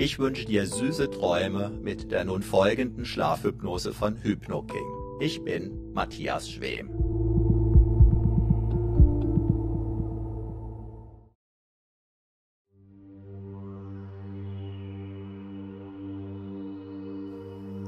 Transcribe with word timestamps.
Ich 0.00 0.20
wünsche 0.20 0.44
dir 0.44 0.64
süße 0.64 1.10
Träume 1.10 1.70
mit 1.70 2.12
der 2.12 2.24
nun 2.24 2.40
folgenden 2.40 3.04
Schlafhypnose 3.04 3.92
von 3.92 4.14
HypnoKing. 4.22 4.86
Ich 5.18 5.42
bin 5.42 5.92
Matthias 5.92 6.48
Schwem. 6.48 6.88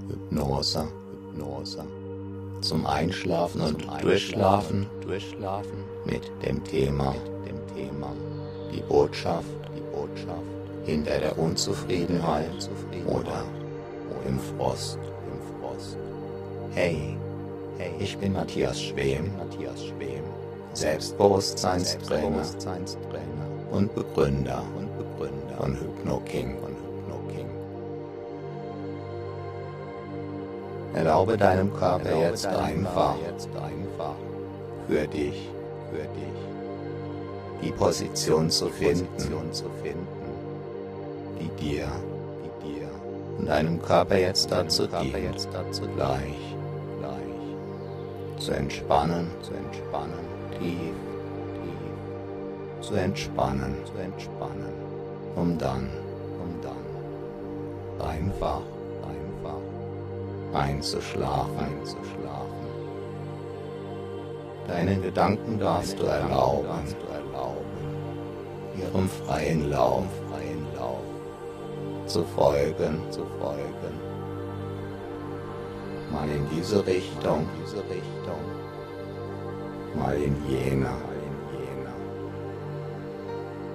Hypnose, 0.09 0.89
Hypnose. 1.13 1.85
Zum 2.61 2.87
Einschlafen 2.87 3.61
und 3.61 3.87
Durchschlafen, 4.03 4.87
Durchschlafen. 5.03 5.85
Mit 6.07 6.29
dem 6.45 6.65
Thema, 6.65 7.15
dem 7.47 7.77
Thema, 7.77 8.13
die 8.75 8.83
Botschaft, 8.89 9.47
die 9.77 9.97
Botschaft 9.97 10.60
hinter 10.91 11.19
der 11.19 11.39
Unzufriedenheit 11.39 12.69
oder 13.07 13.45
im 14.27 14.39
Frost, 14.39 14.99
im 14.99 15.39
Frost. 15.61 15.97
Hey, 16.73 17.17
hey, 17.79 17.93
ich 18.01 18.19
bin 18.19 18.33
Matthias 18.33 18.83
Schwem, 18.83 19.31
Matthias 19.39 19.85
Schwem, 19.85 20.25
Selbstbewusstseinstrainer 20.75 22.45
und 23.71 23.95
Begründer 23.95 24.65
und 24.77 24.89
Begründer 24.99 25.57
von 25.59 25.77
HypnoKing. 25.77 26.57
Erlaube 30.93 31.37
deinem 31.37 31.73
Körper 31.73 32.09
Erlaube 32.09 32.27
jetzt, 32.27 32.47
deinem 32.47 32.87
einfach, 32.87 33.15
jetzt 33.25 33.49
einfach 33.55 34.17
für 34.89 35.07
dich, 35.07 35.49
für 35.93 36.03
dich. 36.03 36.41
Die 37.63 37.71
Position 37.71 38.51
zu 38.51 38.69
finden, 38.71 39.07
und 43.39 43.47
deinem 43.47 43.81
Körper 43.81 44.19
jetzt 44.19 44.53
dazu 44.53 44.87
dient, 44.87 45.15
jetzt 45.15 45.49
dazu 45.53 45.83
gleich, 45.97 46.55
gleich 46.99 48.39
zu 48.39 48.53
entspannen, 48.53 49.31
zu 49.43 49.55
entspannen, 49.55 50.25
tief, 50.59 50.95
tief, 51.63 52.87
zu 52.87 52.95
entspannen, 52.95 53.75
zu 53.87 53.99
entspannen, 53.99 54.75
um 55.37 55.57
dann, 55.57 55.89
um 56.43 56.61
dann 56.61 58.07
einfach 58.07 58.61
einzuschlafen, 60.53 61.59
einzuschlafen. 61.59 62.61
Deinen 64.67 65.03
Gedanken 65.03 65.59
darfst 65.59 65.99
du 65.99 66.05
erlauben, 66.05 66.69
ihrem 68.77 69.09
freien 69.09 69.71
Lauf 69.71 70.05
zu 72.11 72.25
folgen, 72.25 73.01
zu 73.11 73.25
folgen. 73.41 73.95
Mal 76.11 76.29
in 76.29 76.45
diese 76.51 76.85
Richtung, 76.85 77.47
diese 77.63 77.79
Richtung, 77.85 78.43
mal 79.95 80.17
in 80.17 80.35
jene, 80.49 80.87
mal 80.87 81.21
in 81.29 81.37
jene. 81.57 81.93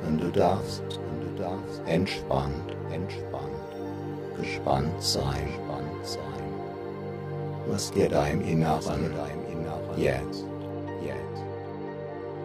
Und 0.05 0.21
du 0.21 0.29
darfst, 0.37 0.83
und 0.83 1.21
du 1.21 1.41
darfst. 1.41 1.81
Entspannt, 1.85 2.75
entspannt, 2.91 3.71
gespannt 4.37 5.01
sein, 5.01 5.45
gespannt 5.45 6.05
sein. 6.05 6.21
Was 7.67 7.89
dir 7.89 8.09
da 8.09 8.27
im 8.27 8.41
Inneren 8.41 9.13
jetzt, 9.95 10.45
jetzt, 11.01 11.43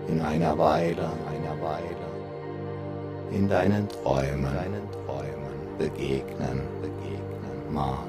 in 0.06 0.20
einer 0.20 0.56
Weile, 0.56 1.10
einer 1.28 1.60
Weile, 1.60 2.06
in 3.32 3.48
deinen 3.48 3.88
Träumen, 3.88 4.44
deinen 4.44 4.88
Träumen 4.92 4.99
begegnen, 5.80 6.60
begegnen 6.82 7.72
mag, 7.72 8.04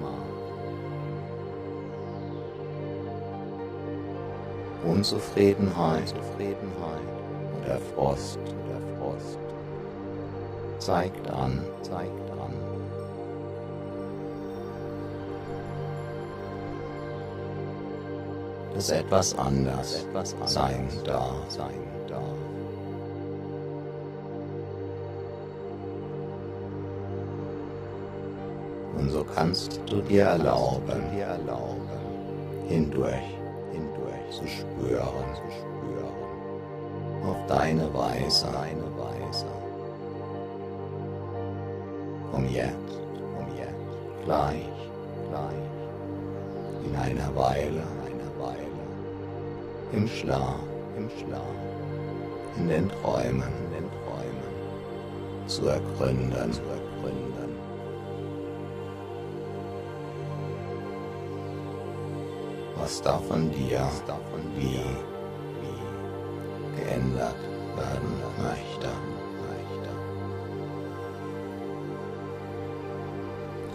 mag. 0.00 0.32
Unzufriedenheit, 4.84 6.08
Zufriedenheit 6.08 7.08
oder 7.60 7.78
Frost, 7.94 8.38
oder 8.38 8.80
Frost 8.98 9.38
zeigt 10.78 11.30
an, 11.30 11.60
zeigt 11.82 12.24
dass 18.74 18.90
etwas 18.90 19.38
anders 19.38 20.04
etwas 20.04 20.34
sein 20.46 20.88
darf. 21.04 21.48
Sein 21.48 21.80
darf. 22.08 22.33
Kannst 29.34 29.80
du 29.86 30.00
dir 30.00 30.24
erlauben, 30.24 31.02
hindurch, 32.68 33.36
hindurch 33.72 34.30
zu 34.30 34.46
spüren, 34.46 35.28
auf 37.26 37.36
deine 37.48 37.92
Weise, 37.94 38.46
deine 38.52 38.88
Weise. 38.98 39.46
Um 42.32 42.44
jetzt, 42.46 42.98
um 43.38 43.46
jetzt, 43.56 44.24
gleich, 44.24 44.68
gleich, 45.30 45.64
in 46.84 46.96
einer 46.96 47.34
Weile, 47.34 47.82
im 49.94 50.08
Schlaf, 50.08 50.58
im 50.96 51.08
Schlaf, 51.10 51.40
in 52.56 52.68
den 52.68 52.88
Träumen, 52.88 53.52
in 53.64 53.72
den 53.74 53.88
Träumen. 53.90 54.54
Zu 55.46 55.68
ergründen, 55.68 56.52
zu 56.52 56.60
ergründen. 56.62 56.83
Was 62.84 63.00
da 63.00 63.18
von 63.30 63.50
dir, 63.50 63.80
wie, 64.56 64.78
geändert 66.76 67.40
werden 67.76 68.12
möchte. 68.42 68.88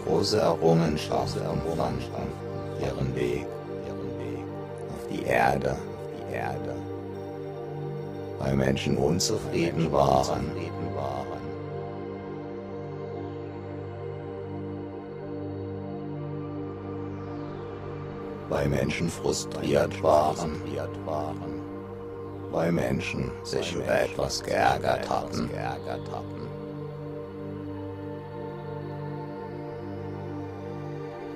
Große 0.05 0.39
Errungenschaften 0.39 1.41
fanden 1.41 2.33
ihren 2.81 3.15
Weg 3.15 3.47
auf 4.93 5.07
die 5.11 5.23
Erde, 5.23 5.75
weil 8.37 8.55
Menschen 8.55 8.95
unzufrieden 8.97 9.91
waren. 9.91 10.51
Weil 18.49 18.67
Menschen 18.67 19.09
frustriert 19.09 20.01
waren, 20.01 20.61
weil 22.51 22.71
Menschen 22.71 23.31
sich 23.43 23.75
über 23.75 24.01
etwas 24.01 24.43
geärgert 24.43 25.07
hatten. 25.07 25.49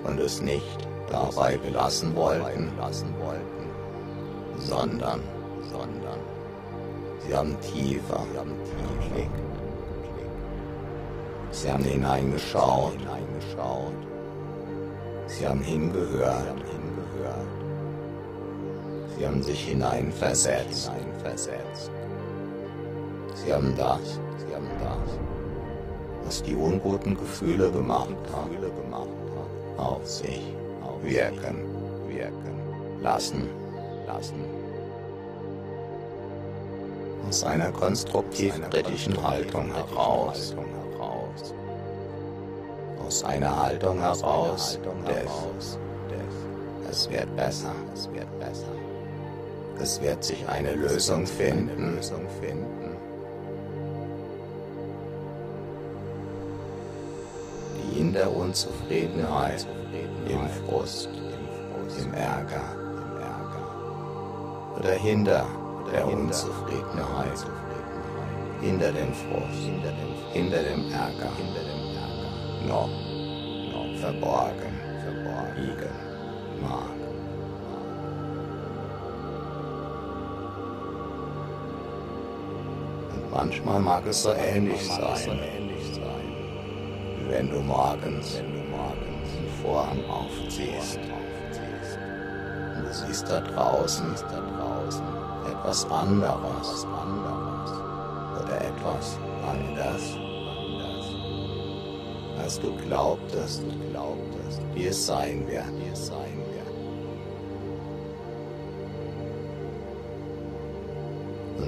Und 0.03 0.19
es 0.19 0.41
nicht 0.41 0.87
dabei 1.09 1.57
belassen 1.57 2.15
wollten, 2.15 2.71
sondern, 4.57 5.21
sondern 5.71 6.19
sie 7.25 7.35
haben 7.35 7.55
tiefer 7.61 8.25
geblickt. 8.33 9.29
Sie 11.51 11.71
haben 11.71 11.83
hineingeschaut, 11.83 12.97
sie 15.27 15.47
haben 15.47 15.61
hingehört, 15.61 16.43
sie 16.65 16.73
haben 16.73 16.92
sich 19.43 19.67
hineinversetzt, 19.67 20.91
sie 23.35 23.53
haben 23.53 23.73
das, 23.77 24.19
sie 24.37 24.55
haben 24.55 24.69
das, 24.79 25.19
was 26.25 26.43
die 26.43 26.55
unguten 26.55 27.15
Gefühle 27.15 27.71
gemacht 27.71 28.15
haben, 28.31 28.57
auf 29.77 30.05
sich 30.05 30.53
wirken, 31.03 31.65
wirken, 32.07 33.01
lassen, 33.01 33.49
lassen. 34.07 34.45
Aus 37.27 37.43
einer 37.43 37.71
konstruktiv-kritischen 37.71 39.21
Haltung 39.21 39.73
heraus, 39.73 40.55
aus 43.05 43.23
einer 43.23 43.63
Haltung 43.63 43.99
heraus, 43.99 44.79
des, 45.07 45.77
es 46.89 47.09
wird 47.09 47.35
besser, 47.35 47.73
es 47.93 48.09
wird 48.11 48.39
besser. 48.39 48.82
Es 49.79 50.01
wird 50.01 50.23
sich 50.23 50.47
eine 50.47 50.73
Lösung 50.73 51.25
finden, 51.25 51.99
die 57.75 57.99
in 57.99 58.13
der 58.13 58.33
Unzufriedenheit 58.33 59.65
im 60.29 60.47
Frust, 60.67 61.09
im 61.99 62.13
Ärger, 62.13 62.83
oder 64.79 64.93
hinter 64.93 65.45
der 65.91 66.07
Unzufriedenheit, 66.07 67.45
hinter 68.61 68.91
dem 68.91 69.13
Frust, 69.13 69.63
hinter 70.33 70.63
dem 70.63 70.91
Ärger, 70.91 71.31
noch, 72.67 72.89
noch 73.71 73.99
verborgen, 73.99 74.79
liegen 75.57 75.89
mag. 76.61 76.92
Manchmal 83.33 83.79
mag 83.79 84.05
es 84.07 84.23
so 84.23 84.31
ähnlich 84.33 84.85
sein, 84.87 85.39
wenn 87.29 87.49
du 87.49 87.59
morgens 87.61 88.41
Vorhang 89.61 90.03
aufziehst. 90.09 90.99
Und 92.75 92.83
du 92.85 92.93
siehst 92.93 93.29
da 93.29 93.39
draußen, 93.39 94.13
etwas 95.49 95.85
anderes, 95.89 96.85
oder 98.41 98.61
etwas 98.61 99.17
anders, 99.47 100.17
als 102.41 102.59
du 102.59 102.75
glaubtest, 102.87 103.63
wie 104.73 104.87
es 104.87 105.05
sein 105.05 105.47
wird, 105.47 105.63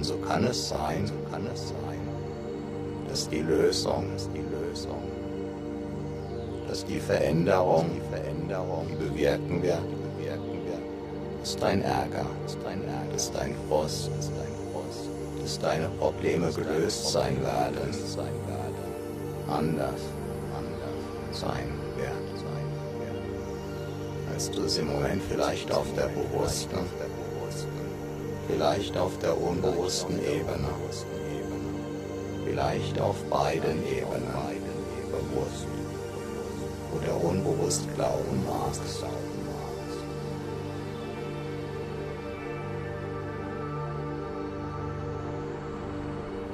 so 0.05 0.17
kann 0.17 0.45
es 0.45 0.69
sein, 0.69 1.07
so 1.07 1.13
kann 1.31 1.45
es 1.53 1.69
sein, 1.69 1.99
dass 3.09 3.27
die 3.27 3.41
Lösung, 3.41 4.05
dass 4.13 4.29
die 4.31 4.39
Lösung 4.39 5.01
dass 6.67 6.83
die 6.83 6.99
Veränderung, 6.99 7.85
die 7.95 8.15
Veränderung, 8.15 8.87
die 8.89 8.95
bewirken 8.95 9.61
wird, 9.61 9.79
die 9.89 10.23
bewirken 10.23 10.65
wird, 10.65 11.41
dass 11.41 11.55
dein 11.55 11.81
Ärger, 11.81 12.25
dass 12.43 12.57
dein 12.63 12.83
Ärger, 12.83 13.13
dass 13.13 13.31
dein 13.31 13.55
Frust, 13.69 14.09
dass 14.17 14.29
dein 14.29 14.53
Frust, 14.73 15.09
dass 15.41 15.59
deine 15.59 15.87
Probleme 15.99 16.51
gelöst 16.51 17.11
sein 17.11 17.41
werden, 17.41 17.93
sein 17.93 18.25
werden, 18.47 18.75
anders, 19.47 20.01
anders 20.57 21.39
sein 21.39 21.69
wird, 21.95 22.27
sein 22.35 22.67
wird, 22.99 24.33
als 24.33 24.51
du 24.51 24.63
es 24.63 24.77
im 24.77 24.87
Moment 24.87 25.21
vielleicht 25.29 25.71
auf 25.71 25.87
der 25.95 26.09
bewussten, 26.09 26.79
vielleicht 28.47 28.97
auf 28.97 29.17
der 29.19 29.39
unbewussten 29.39 30.19
Ebene, 30.19 30.69
vielleicht 32.45 32.99
auf 32.99 33.15
beiden 33.25 33.83
Ebenen, 33.87 34.65
bewusst 35.11 35.67
oder 36.95 37.23
unbewusst 37.23 37.83
glauben 37.95 38.45
magst. 38.45 39.03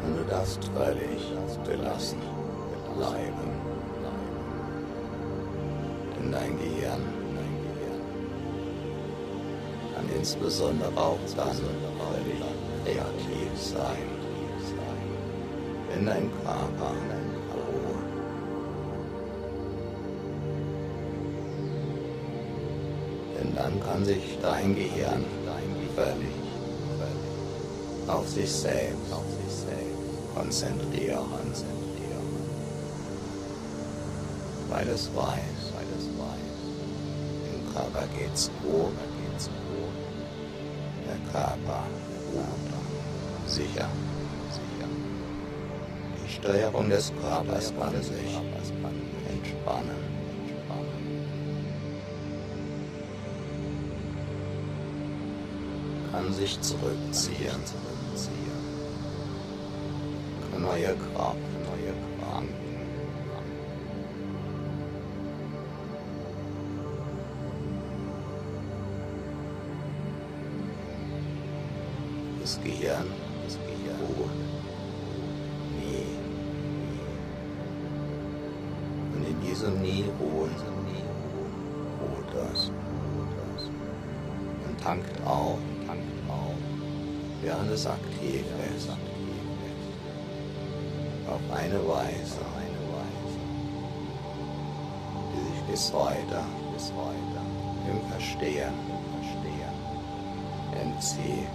Und 0.03 0.17
du 0.17 0.23
darfst 0.29 0.63
völlig 0.75 1.33
belassen 1.65 2.19
bleiben. 2.97 3.51
Denn 6.17 6.31
dein 6.31 6.57
Gehirn 6.57 7.20
insbesondere 10.17 10.89
auch 10.95 11.17
dann 11.35 11.55
völlig 11.55 12.41
kreativ 12.83 13.51
sein, 13.57 14.07
wenn 15.89 16.05
dein 16.05 16.31
Körper 16.43 16.93
denn 23.39 23.55
dann 23.55 23.79
kann 23.81 24.05
sich 24.05 24.37
dein 24.41 24.75
Gehirn 24.75 25.25
völlig 25.95 26.31
auf 28.07 28.27
sich 28.29 28.51
selbst 28.51 29.11
konzentrieren, 30.35 31.25
weil 34.69 34.87
es 34.87 35.09
weiß, 35.15 35.73
weil 35.75 35.87
es 35.97 36.05
weiß, 36.17 36.51
dem 37.45 37.73
Körper 37.73 38.07
geht's 38.17 38.49
gut, 38.63 38.93
der 39.37 39.51
Körper 41.31 41.83
sicher. 43.47 43.87
Die 46.23 46.31
Steuerung 46.31 46.89
des 46.89 47.11
Körpers 47.21 47.73
kann 47.77 48.01
sich 48.01 48.37
entspannen. 49.29 50.11
kann 56.11 56.33
sich 56.33 56.59
zurückziehen. 56.61 57.61
Kann 60.51 60.61
neue 60.61 60.95
Kraft, 60.95 61.37
Das 72.41 72.59
Gehirn, 72.63 73.05
das 73.45 73.57
Gehirn. 73.59 73.99
Ruht 74.17 74.31
nie. 75.77 76.05
Und 79.13 79.27
in 79.27 79.41
diesem 79.47 79.81
Nie 79.81 80.05
ruhen, 80.19 80.55
ruht 82.01 82.33
das. 82.33 82.71
Und 84.67 84.81
tankt 84.81 85.25
auf 85.25 85.57
während 87.41 87.71
es 87.71 87.87
aktiv 87.87 88.45
ist. 88.75 88.89
Auf 91.27 91.41
eine 91.57 91.79
Weise, 91.87 92.39
die 95.33 95.55
sich 95.55 95.63
bis 95.63 95.93
heute, 95.93 96.43
bis 96.73 96.91
heute. 96.93 97.41
im 97.89 97.99
Verstehen, 98.11 98.73
entzieh, 100.79 101.47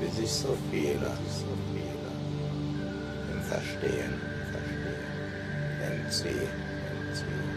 Wie 0.00 0.08
sich 0.08 0.32
so 0.32 0.56
viele, 0.70 1.10
so 1.28 1.52
viele 1.72 2.10
im 3.34 3.42
Verstehen, 3.42 4.14
Verstehen, 4.50 5.00
entzieh, 6.02 6.48
entzieh. 7.08 7.50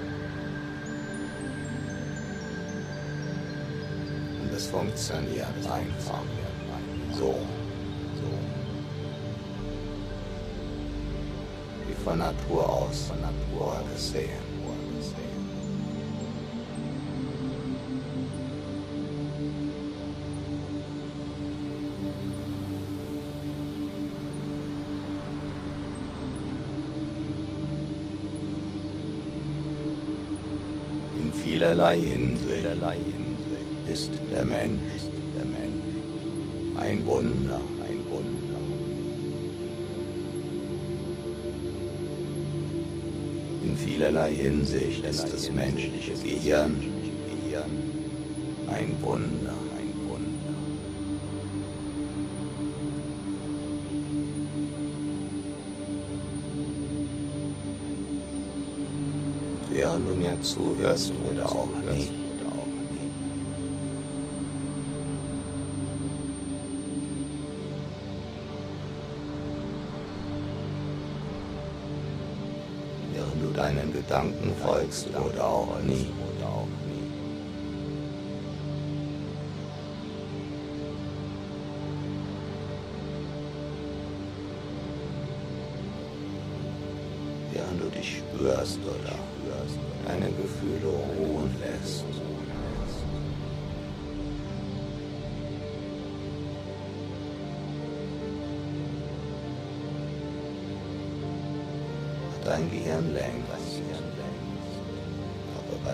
Und 4.41 4.53
es 4.53 4.65
funktioniert 4.67 5.47
einfach 5.65 6.23
so. 7.17 7.62
Von 12.03 12.17
Natur 12.17 12.69
aus, 12.69 13.07
von 13.07 13.21
Natur 13.21 13.77
gesehen. 13.93 14.42
Vielerlei 43.83 44.33
Hinsicht 44.33 45.03
ist 45.05 45.31
das 45.31 45.51
menschliche 45.51 46.13
Gehirn 46.13 46.75
ein 48.67 48.95
Wunder, 49.01 49.53
ein 49.77 49.93
Wunder. 50.09 50.55
Während 59.69 60.09
du 60.09 60.15
mir 60.15 60.41
zuhörst 60.41 61.13
oder 61.31 61.45
auch 61.45 61.67
nicht, 61.93 62.22
Gedanken 74.13 74.53
folgst 74.63 75.07
oder 75.09 75.43
auch 75.43 75.79
nie. 75.81 76.05
Während 87.51 87.81
du 87.81 87.89
dich 87.89 88.17
spürst 88.19 88.79
oder 88.83 89.15
deine 90.05 90.27
Gefühle 90.27 90.93
ruhen 91.17 91.55
lässt. 91.59 92.05
dein 102.45 102.69
Gehirn 102.69 103.13
lenkt. 103.13 103.42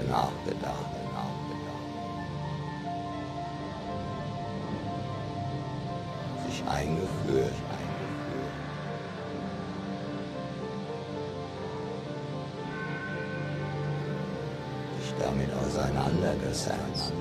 Nachgedacht. 0.09 0.85
Sich 6.47 6.63
eingeführt. 6.67 7.53
Sich 14.99 15.13
damit 15.19 15.49
auseinandergesetzt. 15.53 17.13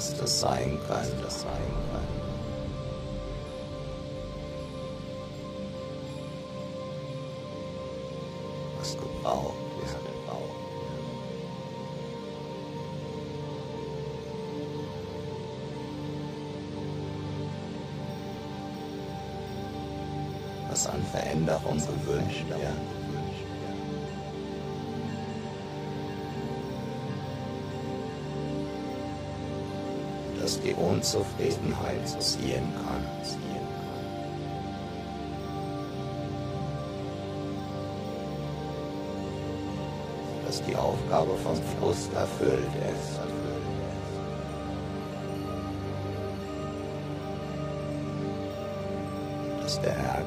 was 0.00 0.16
das 0.16 0.40
sein 0.40 0.78
kann, 0.88 1.06
das 1.22 1.42
sein 1.42 1.50
kann. 1.92 2.09
Was 20.80 20.86
an 20.86 21.02
Veränderung 21.12 21.76
gewünscht 21.76 22.48
wird. 22.48 22.60
das 30.40 30.58
die 30.62 30.72
Unzufriedenheit 30.72 32.22
ziehen 32.22 32.72
kann. 32.86 33.04
Dass 40.46 40.62
die 40.62 40.76
Aufgabe 40.76 41.36
vom 41.44 41.56
Frust 41.78 42.10
erfüllt 42.14 42.64
ist. 42.90 43.39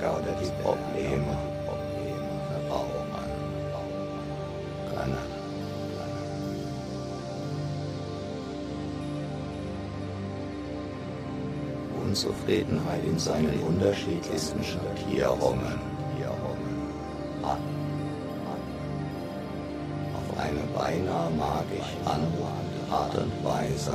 Oder 0.03 0.33
die 0.41 0.51
Probleme 0.61 1.37
verbrauchen 2.51 3.07
können. 4.93 5.17
Unzufriedenheit 12.03 13.03
in 13.05 13.17
seinen 13.17 13.59
unterschiedlichsten 13.61 14.61
Schattierungen. 14.63 15.93
Auf 20.13 20.37
eine 20.37 20.63
beinahe 20.75 21.29
magisch 21.31 21.93
anmutige 22.05 22.91
Art 22.91 23.15
und 23.15 23.43
Weise 23.43 23.93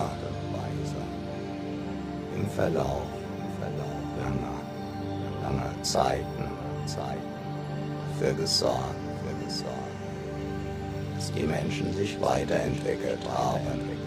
im 2.34 2.46
Verlauf 2.50 3.17
langer 5.82 6.86
Zeiten 6.86 7.18
dafür 8.18 8.34
gesorgt, 8.34 8.94
dass 11.16 11.32
die 11.32 11.42
Menschen 11.42 11.92
sich 11.94 12.20
weiterentwickelt 12.20 13.20
haben. 13.28 13.98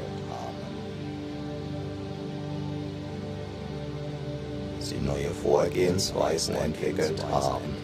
sie 4.79 4.97
neue 4.97 5.29
Vorgehensweisen 5.29 6.55
entwickelt 6.55 7.23
haben, 7.31 7.77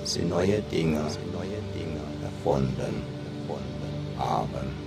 dass 0.00 0.12
sie 0.12 0.22
neue 0.22 0.60
Dinge 0.70 1.10
erfunden 2.22 3.02
haben. 4.18 4.81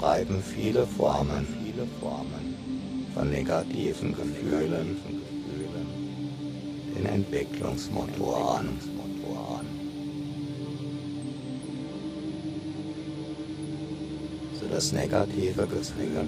So 0.00 0.06
treiben 0.06 0.42
viele 0.42 0.86
Formen, 0.86 1.46
viele 1.62 1.86
Formen 2.00 3.06
von 3.14 3.30
negativen 3.30 4.14
Gefühlen 4.14 4.96
den 6.96 7.06
Entwicklungsmotor 7.06 8.58
an. 8.58 8.68
So 14.60 14.66
dass 14.68 14.92
negative 14.92 15.66
Gefühle 15.66 16.26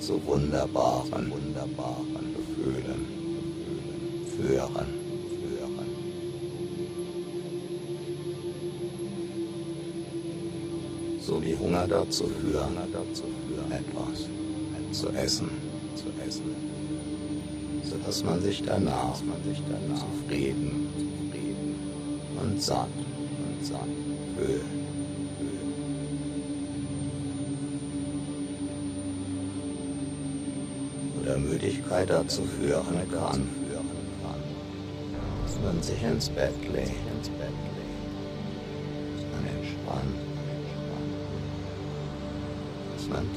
zu 0.00 0.24
wunderbaren, 0.26 1.30
wunderbaren 1.30 2.34
Gefühlen 2.36 3.06
führen. 4.36 5.05
Die 11.46 11.56
Hunger 11.56 11.86
dazu 11.86 12.24
führen, 12.40 12.76
etwas 13.70 14.26
zu 14.90 15.08
essen, 15.10 15.48
zu 15.94 16.06
essen, 16.26 16.54
sodass 17.84 18.24
man 18.24 18.42
sich 18.42 18.62
danach, 18.64 19.14
zufrieden, 19.94 20.88
und 22.40 22.60
satt 22.60 22.88
fühlt. 24.36 24.62
Oder 31.20 31.38
Müdigkeit 31.38 32.10
dazu 32.10 32.42
führen 32.42 33.10
kann, 33.10 33.48
dass 35.44 35.56
man 35.64 35.82
sich 35.82 36.02
ins 36.02 36.28
Bett 36.28 36.54
legt, 36.72 37.75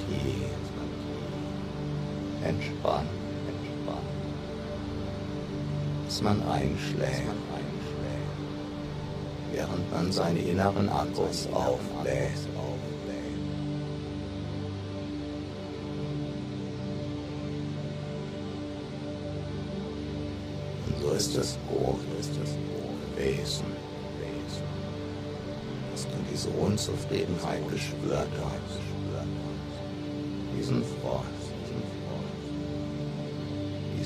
tief 0.09 0.59
entspannt, 2.43 3.09
entspannt, 3.47 3.99
dass 6.05 6.21
man 6.21 6.41
einschläft, 6.49 7.23
während 9.51 9.91
man 9.91 10.11
seine 10.11 10.39
inneren 10.39 10.89
Akkus 10.89 11.47
aufbläht. 11.53 12.47
Und 20.87 21.01
so 21.01 21.11
ist 21.11 21.35
es 21.35 21.57
gut, 21.67 21.99
ist 22.19 22.31
es 22.43 22.55
gewesen, 23.15 23.65
dass 25.91 26.03
du 26.03 26.17
diese 26.31 26.49
Unzufriedenheit 26.49 27.67
gespürt 27.69 28.29
hast, 28.43 28.98
diesen 30.57 30.83
Frost 30.83 31.39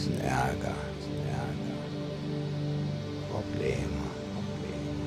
diesen 0.04 0.20
Ärger, 0.22 0.76
Ärger, 1.30 1.78
Probleme, 3.32 4.04
Probleme. 4.36 5.02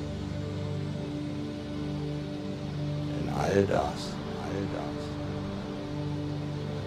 Denn 3.13 3.29
all 3.29 3.65
das, 3.65 3.99
all 4.43 4.63
das, 4.77 4.97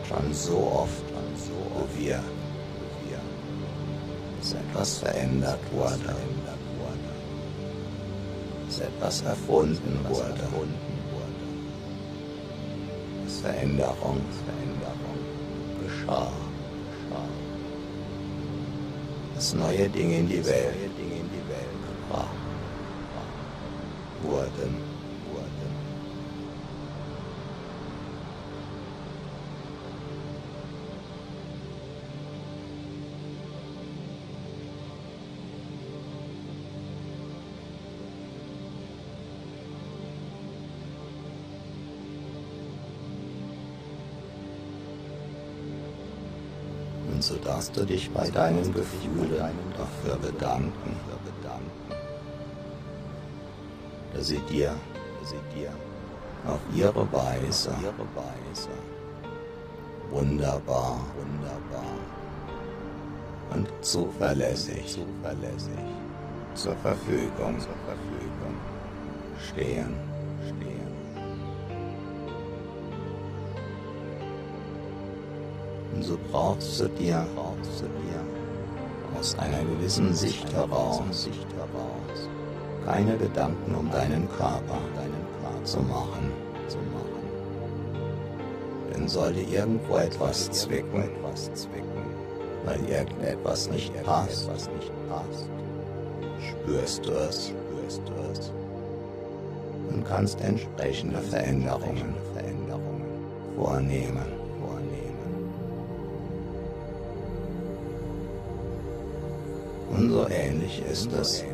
schon 0.09 0.35
so 0.35 0.57
oft, 0.57 1.05
schon 1.09 1.31
so 1.37 1.57
oft, 1.81 1.95
wir, 1.99 2.21
wir, 3.07 3.21
dass 4.41 4.51
etwas 4.55 4.99
verändert 4.99 5.61
wurde, 5.73 6.17
dass 8.67 8.81
etwas 8.81 9.23
erfunden 9.23 9.99
dass 10.09 10.75
Veränderung, 13.43 14.21
Veränderung. 14.45 15.19
Geschah 15.83 16.31
dass 19.41 19.55
neue 19.55 19.89
Dinge 19.89 20.19
in 20.19 20.29
die 20.29 20.45
Welt, 20.45 20.77
gebracht 20.99 22.29
wurden. 24.23 24.90
Darfst 47.61 47.77
du 47.77 47.85
dich 47.85 48.11
bei 48.11 48.27
deinen 48.31 48.73
Gefühlen 48.73 49.53
dafür 49.77 50.17
bedanken, 50.17 50.97
dass 54.15 54.29
sie 54.29 54.41
dir, 54.51 54.75
auf 56.47 56.61
ihre 56.75 57.07
Weise, 57.13 57.71
wunderbar, 60.11 61.05
wunderbar 61.19 61.99
und 63.51 63.69
zuverlässig, 63.83 64.87
zuverlässig 64.87 65.85
zur 66.55 66.75
Verfügung, 66.77 67.61
zur 67.61 67.77
Verfügung 67.85 68.57
stehen, 69.51 69.95
so 76.03 76.19
brauchst 76.31 76.81
du 76.81 76.89
dir, 76.89 77.27
aus 79.19 79.37
einer 79.39 79.63
gewissen 79.65 80.15
Sicht 80.15 80.51
heraus, 80.55 81.03
Sicht 81.11 81.47
heraus 81.55 82.29
keine 82.87 83.17
Gedanken 83.17 83.75
um 83.75 83.91
deinen 83.91 84.29
Körper, 84.31 84.79
zu 85.65 85.79
machen, 85.81 86.33
zu 86.69 86.79
machen. 86.79 87.21
Denn 88.93 89.09
sollte 89.09 89.41
irgendwo 89.41 89.97
etwas 89.97 90.51
zwicken, 90.51 91.05
weil 92.65 92.81
irgendetwas 92.89 93.71
nicht 93.71 93.93
passt, 94.05 94.51
spürst 96.41 97.07
du 97.07 97.13
es, 97.13 97.49
spürst 97.49 98.03
du 98.07 98.13
es 98.33 98.53
und 99.91 100.05
kannst 100.07 100.41
entsprechende 100.41 101.19
Veränderungen 101.19 102.15
vornehmen. 103.57 104.40
Und 110.01 110.13
so 110.13 110.27
ähnlich 110.31 110.83
ist 110.91 111.13
es 111.13 111.45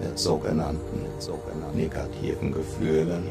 mit 0.00 0.16
sogenannten 0.16 1.06
negativen 1.74 2.52
Gefühlen, 2.52 3.24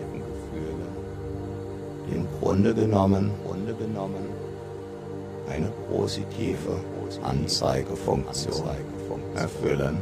die 2.05 2.15
im 2.15 2.27
Grunde 2.41 2.73
genommen 2.73 3.31
eine 5.49 5.71
positive 5.89 6.75
Anzeigefunktion 7.23 8.67
erfüllen, 9.35 9.97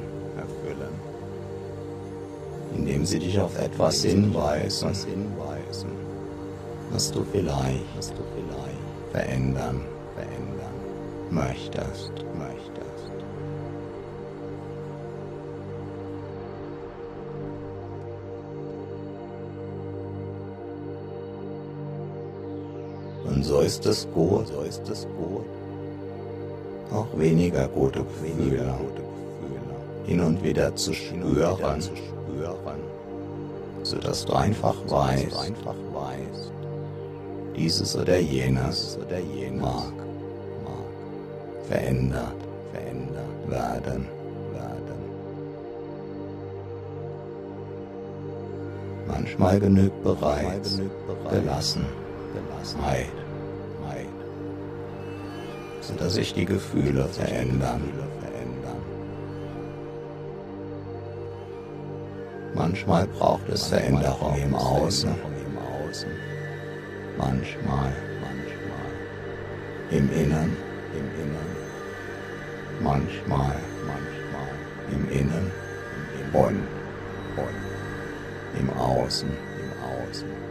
indem 2.76 3.06
sie 3.06 3.20
dich 3.20 3.39
auf 3.39 3.60
etwas 3.60 4.04
hinweisen, 4.04 4.89
was 6.91 7.12
du 7.12 7.24
vielleicht 7.32 8.12
verändern, 9.12 9.82
möchtest. 11.30 12.12
So 23.48 23.62
ist 23.62 23.86
es 23.86 24.06
gut, 24.14 24.48
so 24.48 24.62
ist 24.62 24.88
es 24.90 25.08
gut. 25.18 25.46
Auch 26.92 27.08
weniger 27.18 27.68
gute 27.70 28.04
Gefühle, 28.04 28.74
hin 30.06 30.20
und 30.20 30.44
wieder 30.44 30.76
zu 30.76 30.94
spüren, 30.94 31.82
sodass 33.84 34.26
du 34.26 34.34
einfach 34.34 34.76
weißt, 34.88 35.38
einfach 35.38 35.76
weißt, 35.94 36.52
dieses 37.56 37.96
oder 37.96 38.20
jenes 38.20 38.98
oder 39.06 39.20
jenes 39.20 39.62
mag, 39.62 39.94
mag 40.66 41.68
verändert, 41.68 42.36
verändert 42.74 43.50
werden, 43.50 44.08
werden. 44.54 45.00
Manchmal 49.08 49.60
genügt 49.60 50.04
bereits 50.04 50.82
gelassen, 51.30 51.86
Gelassenheit 52.34 53.27
sodass 55.88 56.15
sich 56.15 56.34
die 56.34 56.45
Gefühle 56.45 57.06
verändern. 57.06 57.82
Manchmal 62.54 63.08
braucht 63.08 63.47
es 63.50 63.67
Veränderung 63.67 64.36
im 64.41 64.56
Außen. 64.56 65.15
Manchmal, 67.17 67.93
manchmal 68.19 68.91
im 69.91 70.12
Innen, 70.12 70.58
im 70.93 71.08
Innen. 71.21 71.50
Manchmal, 72.82 73.56
manchmal 73.86 74.52
im 74.91 75.10
Innen 75.12 75.52
und, 76.34 76.67
und 77.38 78.60
im 78.60 78.69
Außen, 78.71 79.30
im 79.30 79.71
Außen. 79.84 80.47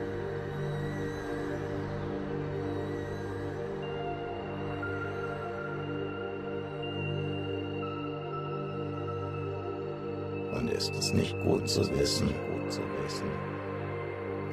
Ist 10.77 10.95
es 10.95 11.13
nicht 11.13 11.35
gut 11.43 11.69
zu 11.69 11.81
wissen, 11.99 12.29
gut 12.29 12.71
zu 12.71 12.81
wissen, 13.03 13.31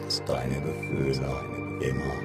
dass 0.04 0.24
deine 0.26 0.56
Gefühle 0.62 1.12
immer, 1.82 2.18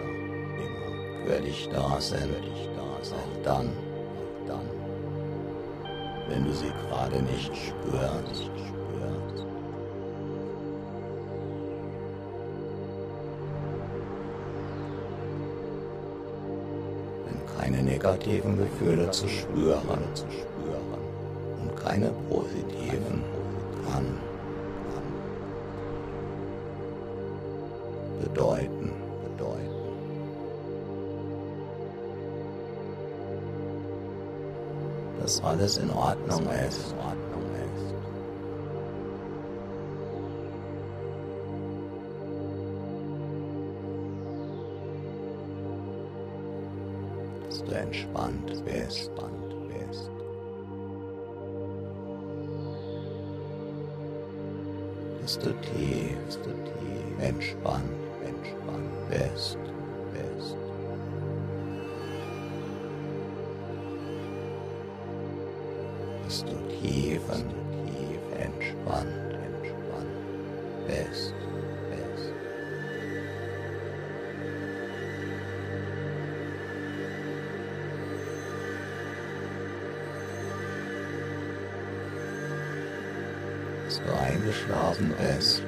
immer 0.56 1.26
für 1.26 1.40
dich 1.40 1.68
da 1.72 2.00
sind, 2.00 2.30
auch 2.78 3.42
dann, 3.42 3.68
dann, 4.46 4.61
wenn 6.28 6.44
du 6.44 6.52
sie 6.52 6.72
gerade 6.88 7.20
nicht 7.22 7.52
spürst. 7.56 8.50
keine 17.61 17.82
negativen 17.82 18.56
Gefühle 18.56 19.11
zu 19.11 19.28
spüren, 19.28 19.98
und 21.61 21.76
keine 21.76 22.11
positiven 22.30 23.22
alles 35.58 35.78
in 35.78 35.90
Ordnung 35.90 36.46
ist. 36.68 36.94
du 47.64 47.74
entspannt 47.74 48.64
bist. 48.64 49.10
Dass 55.20 55.38
du 55.38 55.52
tief, 55.60 56.16
dass 56.26 56.38
entspannt, 57.20 57.82
entspannt 58.24 59.10
bist. 59.10 59.58
Und 67.28 67.44
tief 67.86 68.20
entspannt, 68.38 69.32
entspannt 69.32 70.86
bist. 70.86 71.34
du 84.08 84.18
eingeschlafen 84.18 85.14
bist. 85.18 85.62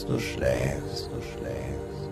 Dass 0.00 0.08
du 0.08 0.18
schläfst, 0.18 1.10
du 1.12 1.20
schläfst. 1.20 2.08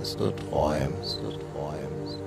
dass 0.00 0.16
du 0.16 0.30
träumst, 0.32 1.20
du 1.22 1.30
träumst. 1.30 2.18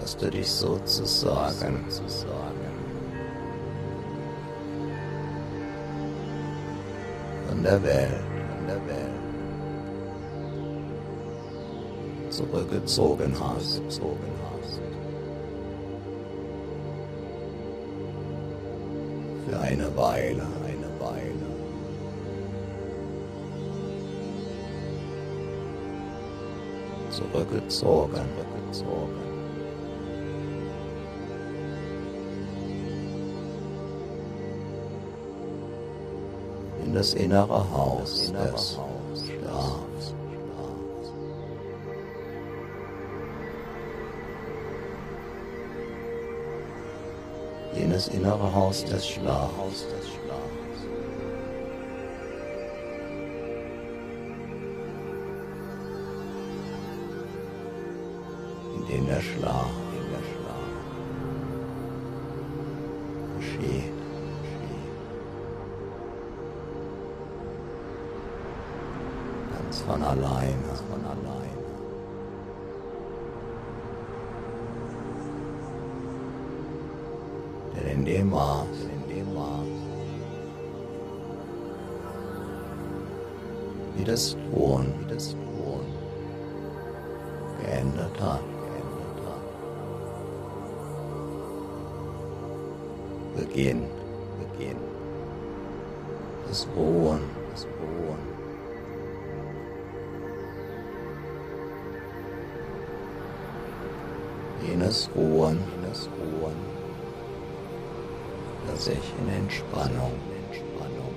Dass 0.00 0.16
du 0.16 0.28
dich 0.28 0.50
sozusagen, 0.50 1.84
sozusagen 1.88 2.72
von 7.48 7.62
der 7.62 7.80
Welt, 7.84 8.31
zurückgezogen 12.42 13.34
hast, 13.38 13.74
zurückgezogen 13.90 14.32
hast. 14.50 14.80
Für 19.48 19.60
eine 19.60 19.96
Weile. 19.96 20.42
zurückgezogen, 27.12 28.22
zurückgezogen. 28.72 29.22
In 36.84 36.94
das 36.94 37.14
innere 37.14 37.70
Haus 37.70 38.32
des 38.32 38.78
Schlafs. 39.24 40.21
Jenes 47.74 48.08
innere 48.08 48.54
Haus 48.54 48.84
des 48.84 49.06
Schlafs. 49.06 49.86
Schlaf, 58.90 59.06
der 59.06 59.20
Schlaf 59.20 59.81
geändert 87.82 88.20
hat. 88.20 88.40
begehen, 93.34 93.82
begehen. 94.38 94.76
Das 96.48 96.68
Ruhen, 96.76 97.20
das 97.50 97.66
Ruhen. 97.80 98.22
Jenes 104.68 105.08
Ruhen, 105.16 105.58
jenes 105.72 106.08
Ruhen, 106.18 106.56
das 108.66 108.84
sich 108.84 109.12
in 109.18 109.34
Entspannung, 109.34 110.12
Entspannung 110.50 111.14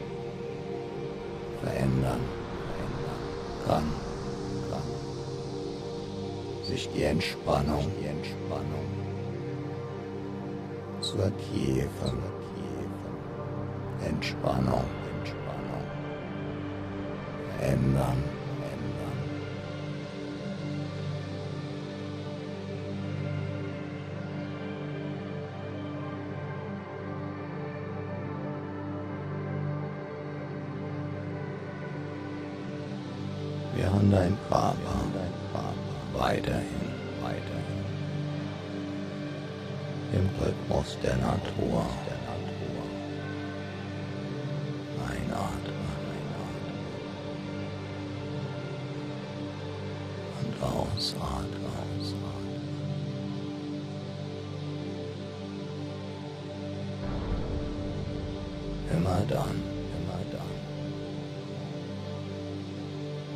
verändern, 1.61 2.21
verändern 2.65 3.21
kann. 3.67 4.14
Sich 6.67 6.89
die 6.95 7.03
Entspannung, 7.03 7.85
die 8.01 8.07
Entspannung. 8.07 8.85
Zur 10.99 11.31
tiefen, 11.37 12.17
Entspannung, 14.03 14.85
Entspannung. 15.19 15.85
Ändern, 17.61 18.23
der 41.03 41.15
Natur. 41.17 41.85
Einatmen. 45.07 45.75
Und 50.41 50.63
ausatmen. 50.63 51.55
Immer 58.91 59.21
dann, 59.27 59.61
immer 59.97 60.21
dann, 60.31 60.55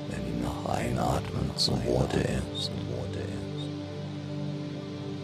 wenn 0.10 0.24
die 0.26 0.72
Einatmen 0.72 1.52
zumute 1.56 2.20
ist, 2.20 2.72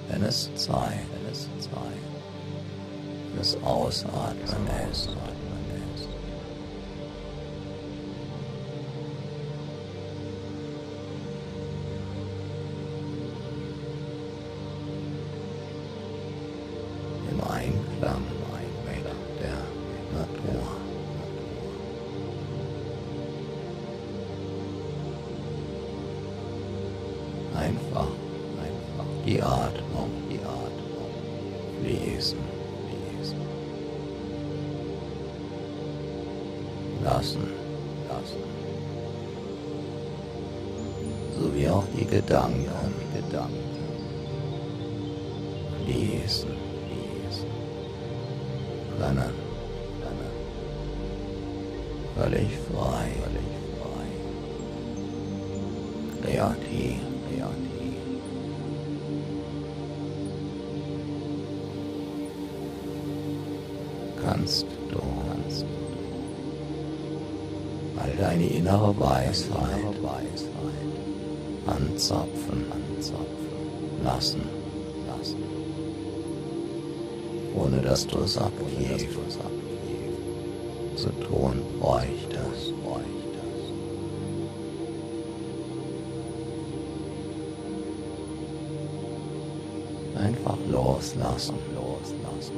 wenn 0.10 0.24
es 0.24 0.50
Zeit, 0.56 1.00
wenn 1.14 1.32
es 1.32 1.48
Zeit 1.60 2.15
fürs 3.46 3.64
Ausatmen 3.64 4.68
ist. 4.92 5.10
Im 17.30 17.42
Einklang 17.42 18.24
mit 18.86 19.06
der 19.42 19.62
Natur. 20.18 20.64
Einfach, 27.56 28.08
einfach 28.62 29.06
die 29.26 29.42
Atmung, 29.42 30.10
die 30.30 30.40
Atmung 30.40 30.66
fließen. 31.82 32.55
Lassen, 37.06 37.48
lassen. 38.10 38.42
So 41.38 41.56
wie 41.56 41.70
auch 41.70 41.84
die 41.96 42.06
Gedanken, 42.06 42.66
die 43.00 43.22
Gedanken 43.22 43.66
fließen, 45.86 46.50
fließen. 46.50 47.50
Können, 48.98 49.34
können. 50.02 50.32
Völlig 52.16 52.52
frei, 52.72 53.08
völlig 53.22 53.52
frei. 53.80 54.08
Kreativ, 56.24 57.00
kreativ. 57.30 57.75
Innere 68.66 69.00
Weisheit, 69.00 69.96
anzapfen, 71.68 72.66
lassen, 74.04 74.42
lassen. 75.08 75.44
Ohne 77.56 77.82
dass 77.82 78.08
du 78.08 78.20
es 78.22 78.38
aktiv, 78.40 79.18
zu 80.96 81.10
tun 81.10 81.62
bräuchtest. 81.80 82.74
Einfach 90.16 90.58
loslassen, 90.72 91.56
loslassen. 91.76 92.56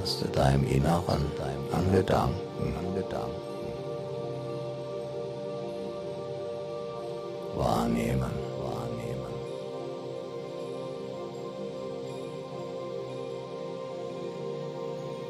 Dass 0.00 0.20
du 0.20 0.28
deinem 0.28 0.66
Inneren, 0.66 1.30
deinem 1.36 1.74
an 1.74 1.92
Gedanken, 1.92 2.74
an 2.78 2.94
Gedanken 2.94 3.50
wahrnehmen, 7.60 8.32
wahrnehmen. 8.62 9.34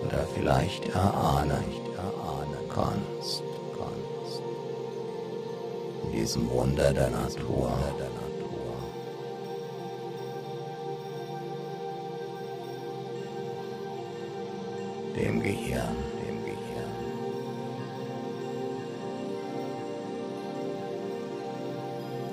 Oder 0.06 0.26
vielleicht 0.34 0.88
erahnen, 0.88 1.64
erahnen 1.96 2.64
kannst, 2.72 3.42
kannst. 3.76 4.42
In 6.04 6.12
diesem 6.12 6.50
Wunder 6.50 6.92
der 6.92 7.10
Natur, 7.10 7.72
der 7.98 8.08
Natur. 8.08 8.19
Dem 15.20 15.42
Gehirn, 15.42 15.96
dem 16.26 16.44
Gehirn. 16.44 16.92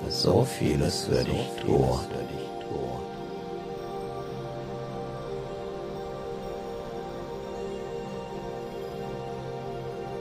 So 0.08 0.44
vieles 0.44 1.04
für 1.04 1.22
dich 1.24 1.48
tut, 1.60 2.00
für 2.10 2.24
dich 2.32 2.48
tut. 2.62 3.08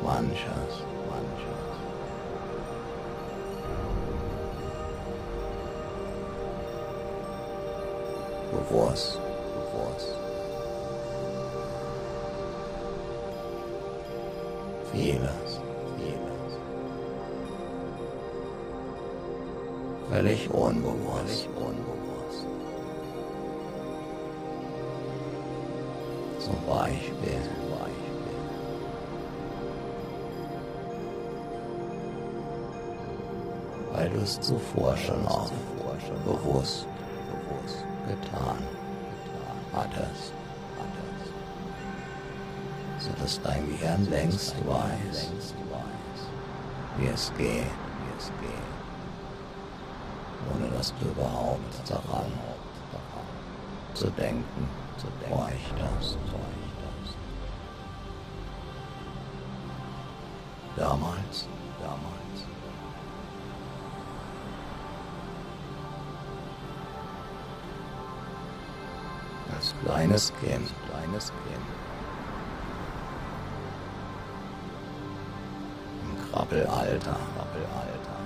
Manches, 0.03 0.73
manches. 1.09 1.73
Bewusst, 8.51 9.19
bewusst. 9.53 10.36
Vieles, 14.91 15.59
vieles. 15.97 16.53
Völlig 20.09 20.49
unbewusst, 20.49 21.47
unbewusst. 21.55 22.45
Zum 26.39 26.55
Beispiel, 26.65 27.37
zum 27.43 27.69
Beispiel. 27.77 28.17
Weil 33.93 34.09
du 34.09 34.19
es 34.21 34.39
zuvor 34.39 34.95
schon 34.97 35.27
auch 35.27 35.51
bewusst, 36.25 36.87
bewusst 37.29 37.85
getan, 38.07 38.57
getan 39.25 39.57
hattest 39.73 40.33
sodass 43.07 43.41
dein 43.41 43.65
Gehirn 43.67 44.09
längst 44.09 44.55
weiß, 44.67 45.31
wie 46.97 47.07
es 47.07 47.31
geht, 47.37 47.63
wie 47.63 48.17
es 48.17 48.31
geht, 48.41 48.73
ohne 50.53 50.69
dass 50.75 50.93
du 50.99 51.05
überhaupt 51.07 51.89
daran 51.89 52.31
zu 53.93 54.09
denken, 54.11 54.69
zu 54.97 55.07
bräuchtest. 55.27 56.17
Damals, 60.75 61.47
damals. 61.79 62.45
Als 69.55 69.73
kleines 69.83 70.31
Kind, 70.39 70.71
kleines 70.87 71.31
Kind. 71.47 71.86
Krabbelalter, 76.37 77.17
Krabbelalter. 77.33 78.17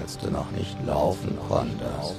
Als 0.00 0.16
du 0.18 0.30
noch 0.30 0.48
nicht 0.52 0.76
laufen 0.86 1.36
konntest. 1.48 2.14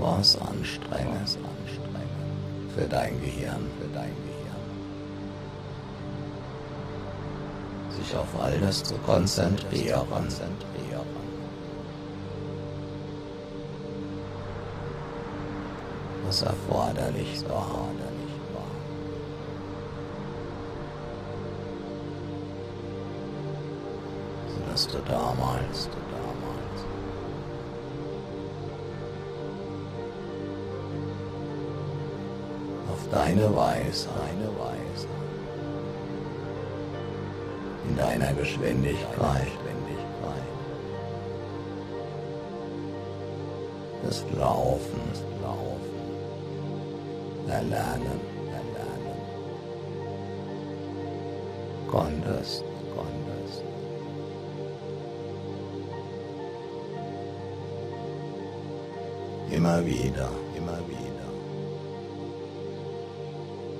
War 0.00 0.18
es 0.18 0.36
anstrengend, 0.36 1.20
anstrengend 1.20 2.10
für 2.74 2.88
dein 2.88 3.20
Gehirn, 3.20 3.68
für 3.78 3.88
dein 3.94 4.10
Gehirn. 4.24 4.62
Sich 7.90 8.16
auf 8.16 8.26
all 8.42 8.58
das 8.58 8.82
zu 8.82 8.94
konzentrieren, 8.96 10.08
konzentrieren. 10.10 11.21
Was 16.32 16.42
erforderlich 16.42 17.44
war. 17.50 17.90
Sodass 24.48 24.88
du 24.88 24.98
damals, 25.00 25.88
du 25.90 25.98
damals? 26.16 26.78
Auf 32.90 33.08
deine 33.10 33.54
Weise, 33.54 34.08
deine 34.16 34.48
Weise, 34.58 35.08
in 37.88 37.96
deiner 37.96 38.32
Geschwindigkeit, 38.32 39.48
das 44.02 44.24
Laufen, 44.38 45.00
das 45.10 45.22
Laufen, 45.42 45.91
erlernen, 47.52 48.20
erlernen, 48.58 49.18
konntest, 51.90 52.64
konntest. 52.96 53.64
Immer 59.50 59.84
wieder, 59.84 60.30
immer 60.56 60.78
wieder 60.88 61.12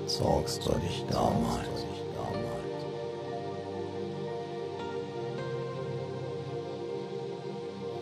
sorgst 0.05 0.65
du 0.65 0.73
dich 0.79 1.03
damals. 1.09 1.67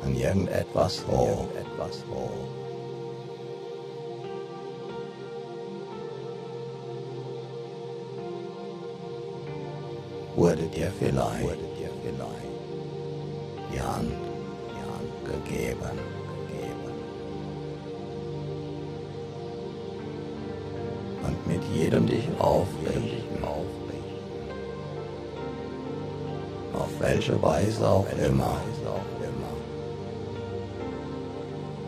An 0.04 0.16
irgendetwas 0.16 1.06
hoch, 1.08 1.46
etwas 1.56 2.04
hoch. 2.10 2.61
Wurde 10.42 10.64
dir 10.64 10.92
vielleicht, 10.98 11.44
wurde 11.44 11.68
dir 11.78 11.92
vielleicht 12.02 12.52
die 13.72 13.80
Hand, 13.80 14.12
die 14.72 14.82
Hand 14.92 15.14
gegeben, 15.24 16.00
gegeben. 16.48 16.94
Und 21.28 21.48
mit 21.48 21.64
jedem 21.76 22.08
dich 22.08 22.28
aufrichten, 22.40 23.44
aufrichten. 23.44 24.50
Auf 26.74 26.90
welche 26.98 27.40
Weise 27.40 27.88
auch 27.88 28.08
immer. 28.28 28.58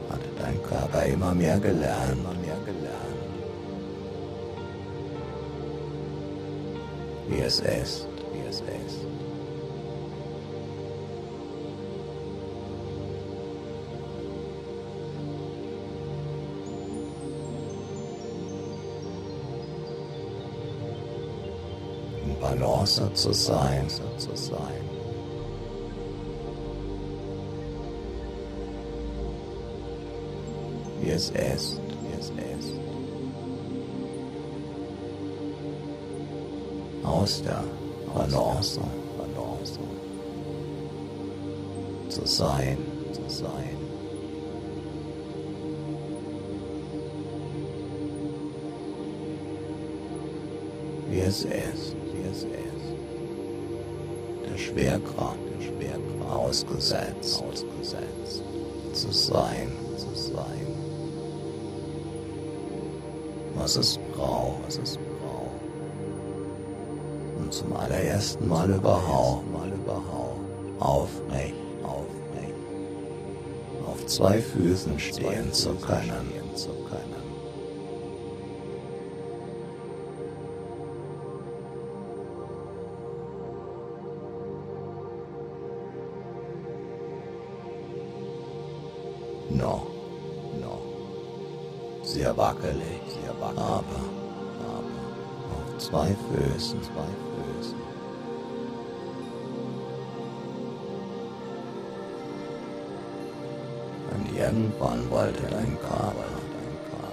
Hatte 0.10 0.30
dein 0.40 0.62
Körper 0.62 1.04
immer 1.08 1.34
mehr 1.34 1.58
gelernt, 1.58 2.20
immer 2.20 2.36
mehr 2.36 2.60
gelernt. 2.68 3.18
Wie 7.28 7.40
es 7.40 7.60
ist, 7.60 8.13
ist. 8.62 9.06
in 22.26 22.40
Balance 22.40 23.02
zu 23.14 23.34
sein, 23.34 23.88
zu 24.18 24.36
sein. 24.36 24.60
Wie 31.02 31.10
es 31.10 31.30
ist, 31.32 31.82
wie 32.02 32.20
es 32.20 32.30
ist. 32.30 32.74
Aus 37.04 37.44
der 37.44 37.64
Balance, 38.14 38.80
Balance. 39.18 39.80
Zu 42.10 42.28
sein, 42.28 42.78
zu 43.12 43.22
sein. 43.28 43.78
Wie 51.10 51.20
es 51.20 51.44
ist, 51.44 51.96
wie 52.12 52.30
es 52.30 52.44
ist. 52.44 52.50
Der 54.48 54.58
Schwerkraft, 54.58 55.38
der 55.58 55.66
Schwerkraft 55.66 56.32
ausgesetzt, 56.32 57.44
ausgesetzt. 57.44 58.44
Zu 58.94 59.12
sein, 59.12 59.72
zu 59.98 60.14
sein. 60.14 60.68
Was 63.56 63.76
es 63.76 63.98
braucht, 64.16 64.66
was 64.68 64.78
es 64.78 64.98
braucht. 64.98 65.13
Zum 67.54 67.72
allerersten 67.74 68.48
Mal 68.48 68.68
überhaupt, 68.68 69.46
aufrecht, 70.80 71.54
auf 73.86 74.06
zwei 74.08 74.42
Füßen 74.42 75.00
stehen 75.00 75.54
zu 75.54 75.70
können, 75.76 76.34
zwei 96.34 96.82
zwei 96.82 97.08
Füßen. 97.58 97.78
Und 104.12 104.38
irgendwann 104.38 105.10
wollte 105.10 105.44
dein 105.44 105.78
Körper, 105.80 106.26
dein 106.54 106.78
Körper, 106.90 107.12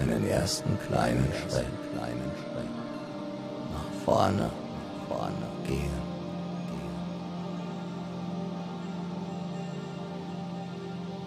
einen 0.00 0.28
ersten 0.28 0.78
kleinen 0.86 1.32
Schritt, 1.32 1.66
kleinen 1.92 2.32
Schritt 2.36 2.70
nach 3.72 3.90
vorne, 4.04 4.50
nach 4.50 5.16
vorne 5.16 5.46
gehen. 5.66 6.12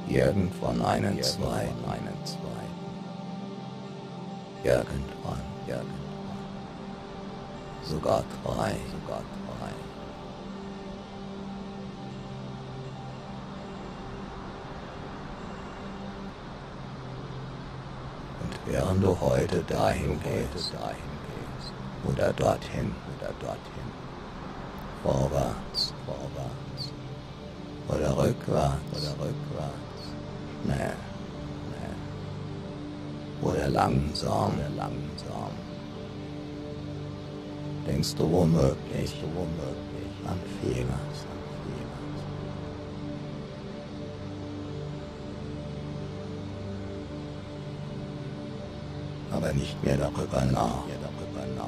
Irgendwann 0.07 0.81
einen 0.85 1.21
zweiten, 1.23 1.83
einen 1.89 2.25
zweiten. 2.25 2.45
Irgendwann, 4.63 5.41
irgendwann. 5.67 6.04
Sogar 7.87 8.23
drei, 8.43 8.75
sogar 8.91 9.21
drei. 9.21 9.71
Und 18.41 18.53
während 18.65 19.03
du 19.03 19.19
heute 19.19 19.63
dahin 19.63 20.19
gehst, 20.21 20.73
dahin 20.73 21.11
gehst, 21.27 21.73
oder 22.05 22.33
dorthin, 22.33 22.93
oder 23.17 23.31
dorthin, 23.39 23.91
vorwärts, 25.03 25.93
vorwärts, 26.05 26.91
oder 27.87 28.17
rückwärts, 28.17 28.81
oder 28.91 29.11
rückwärts, 29.25 29.85
Nee, 30.67 30.73
nee. 30.73 31.95
Oder 33.47 33.69
langsam, 33.69 34.53
oder 34.55 34.69
langsam. 34.75 35.64
Denkst 37.87 38.15
du 38.15 38.31
womöglich, 38.31 39.11
du 39.21 39.27
womöglich 39.35 39.85
an 40.25 40.39
Fehler. 40.61 40.99
Aber 49.31 49.53
nicht 49.53 49.83
mehr 49.83 49.97
darüber 49.97 50.45
nach, 50.45 50.85
mehr 50.87 50.97
darüber 51.01 51.45
nach, 51.57 51.67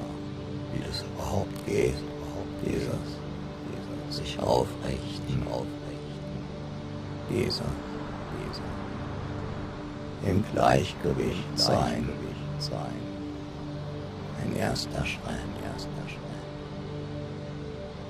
wie 0.73 0.81
das 0.81 1.03
überhaupt 1.03 1.65
geht, 1.65 1.95
überhaupt 1.99 2.65
dieses, 2.65 4.15
sich 4.17 4.39
aufrichten, 4.39 5.43
aufrichten, 5.47 6.39
dieser, 7.29 7.65
dieser 8.39 8.87
im 10.31 10.43
Gleichgewicht 10.53 11.43
sein. 11.55 12.09
sein. 12.59 12.79
Ein 14.43 14.55
erster 14.55 15.05
Schritt, 15.05 15.56
Schritt. 15.79 16.21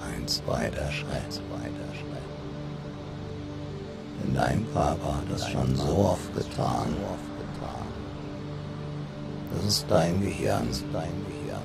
Ein 0.01 0.27
zweiter 0.27 0.91
Schritt, 0.91 1.31
zweiter 1.31 1.89
Schritt. 1.93 2.27
Denn 4.23 4.35
dein 4.35 4.65
Körper 4.73 5.15
hat 5.17 5.29
das 5.29 5.49
schon 5.49 5.75
so 5.75 6.09
oft 6.13 6.33
getan. 6.33 6.95
Das 9.53 9.65
ist 9.65 9.85
dein 9.89 10.21
Gehirn, 10.21 10.67
dein 10.93 11.25
Gehirn. 11.25 11.61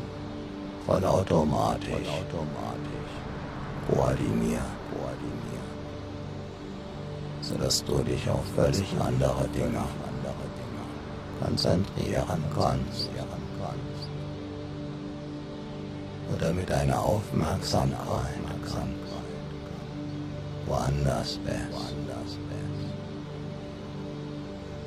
Vollautomatisch, 0.87 1.89
vollautomatisch. 1.91 3.13
Koordiniert, 3.89 4.63
koordiniert. 4.91 5.71
Sodass 7.43 7.85
du 7.85 7.99
dich 8.03 8.29
auf 8.31 8.45
völlig 8.55 8.87
andere 9.01 9.49
Dinge 9.49 9.83
konzentrieren 11.41 12.45
kannst. 12.55 13.11
Oder 16.43 16.53
mit 16.55 16.73
Aufmerksamkeit 16.99 18.35
woanders 20.67 21.39
bist. 21.45 21.95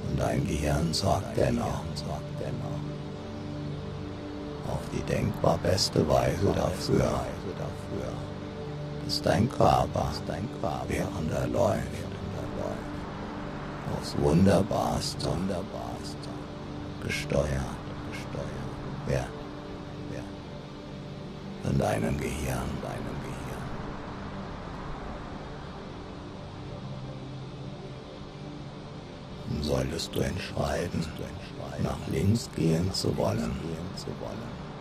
Und 0.09 0.19
dein 0.19 0.45
Gehirn 0.45 0.93
sagt 0.93 1.37
dennoch, 1.37 1.83
auf 4.67 4.81
die 4.91 5.01
denkbar 5.03 5.57
beste 5.63 6.05
Weise 6.09 6.53
dafür, 6.53 7.23
dass 9.05 9.21
dein 9.21 9.49
Körper, 9.49 10.11
während 10.89 11.31
er 11.31 11.47
läuft, 11.47 12.11
aufs 13.97 14.17
Wunderbarste, 14.17 15.29
gesteuert, 17.01 17.47
wird 19.07 19.44
von 21.65 21.77
deinem 21.79 22.17
Gehirn, 22.17 22.69
deinem 22.81 23.17
Gehirn. 23.25 23.65
Solltest 29.61 30.13
du 30.13 30.19
entscheiden, 30.19 31.05
nach 31.83 31.97
links 32.11 32.49
gehen 32.55 32.93
zu 32.93 33.15
wollen, 33.17 33.51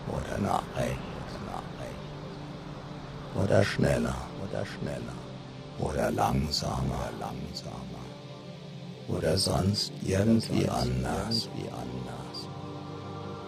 oder 0.09 0.39
nach 0.43 0.63
rechts, 0.77 0.99
nach 1.47 1.63
rechts, 1.81 3.43
oder 3.43 3.65
schneller, 3.65 4.17
oder 4.43 4.65
schneller, 4.67 5.19
oder 5.79 6.11
langsamer, 6.11 7.11
langsamer, 7.19 8.05
oder 9.09 9.37
sonst 9.39 9.93
irgendwie 10.03 10.69
anders, 10.69 11.49
wie 11.57 11.69
anders, 11.69 12.49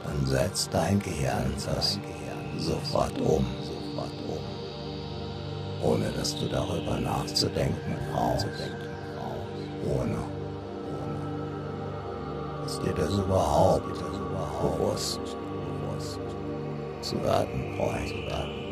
dann 0.04 0.26
setzt 0.26 0.72
dein 0.72 0.98
Gehirn 1.00 1.52
das 1.64 1.98
sofort 2.58 3.18
um, 3.20 3.46
ohne 5.82 6.10
dass 6.10 6.36
du 6.36 6.46
darüber 6.46 6.98
nachzudenken 6.98 7.96
brauchst, 8.12 8.46
ohne, 9.84 10.18
dass 12.62 12.80
dir 12.80 12.92
das 12.92 13.12
überhaupt, 13.12 13.96
bewusst? 14.60 15.20
Zu 17.02 17.22
werden 17.22 17.76
bräuchte. 17.76 18.66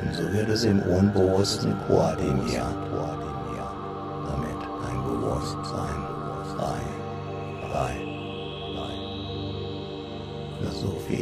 Und 0.00 0.14
so 0.14 0.32
wird 0.32 0.48
es 0.48 0.64
im 0.64 0.80
Unbewussten 0.82 1.76
koordiniert, 1.86 2.74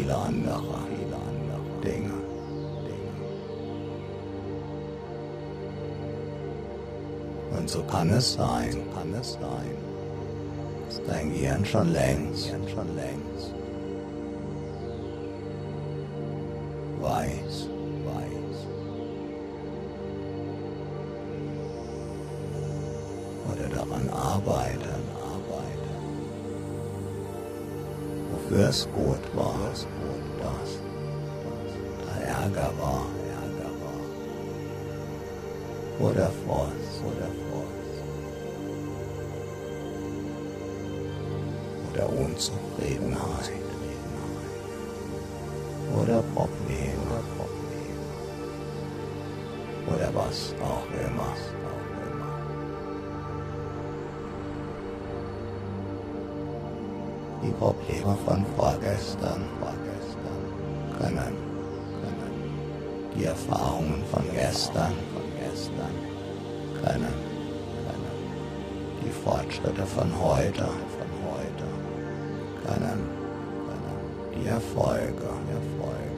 viele 0.07 0.17
andere, 0.19 0.79
Dinge. 1.83 2.13
Und 7.59 7.69
so 7.69 7.83
kann 7.83 8.11
es 8.11 8.35
sein, 8.35 8.73
so 8.73 8.79
kann 8.95 9.15
es 9.21 9.33
sein, 9.33 9.77
dass 10.87 11.03
dein 11.07 11.33
Gehirn 11.33 11.65
schon 11.65 11.93
längst, 11.93 12.51
schon 12.73 12.97
längst 12.97 13.53
weiß, 17.01 17.69
weiß. 18.05 18.59
Oder 23.53 23.69
daran 23.77 24.09
arbeitet, 24.11 25.06
wofür 28.49 28.69
es 28.69 28.89
gut 28.95 29.37
war, 29.37 29.55
dass 29.71 29.87
da 32.01 32.21
Ärger 32.21 32.71
war, 32.81 33.07
Ärger 33.43 33.71
war, 33.83 34.01
oder 36.11 36.31
Freude, 36.45 36.87
oder 37.05 37.29
Freude, 37.49 37.87
oder 41.93 42.07
Unzufriedenheit, 42.09 43.67
oder 45.95 46.19
Probleme, 46.35 47.19
oder 49.87 50.09
was 50.15 50.55
auch 50.63 50.87
immer. 51.05 51.33
Die 57.47 57.53
Probleme 57.53 58.17
von 58.25 58.45
vorgestern, 58.57 59.45
vorgestern 59.61 60.43
können, 60.99 61.37
können. 62.03 62.33
Die 63.15 63.25
Erfahrungen 63.25 64.03
von 64.11 64.23
gestern, 64.33 64.95
von 65.15 65.27
gestern 65.39 65.95
können, 66.83 67.15
können. 67.85 68.15
Die 69.05 69.11
Fortschritte 69.11 69.87
von 69.87 70.11
heute, 70.21 70.65
von 70.97 71.11
heute 71.31 71.67
können, 72.67 73.01
können. 73.67 73.97
Die 74.35 74.49
Erfolge, 74.49 75.29
Erfolge 75.63 76.17